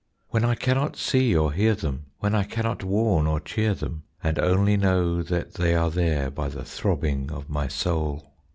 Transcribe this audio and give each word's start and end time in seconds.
When 0.29 0.43
I 0.43 0.55
cannot 0.55 0.95
see 0.97 1.35
or 1.35 1.53
hear 1.53 1.75
them; 1.75 2.07
When 2.17 2.33
I 2.33 2.41
cannot 2.43 2.83
warn 2.83 3.27
or 3.27 3.39
cheer 3.39 3.75
them; 3.75 4.01
And 4.23 4.39
only 4.39 4.75
know 4.75 5.21
that 5.21 5.53
they 5.53 5.75
are 5.75 5.91
there 5.91 6.31
By 6.31 6.47
the 6.47 6.65
throbbing 6.65 7.31
of 7.31 7.51
my 7.51 7.67
soul. 7.67 8.33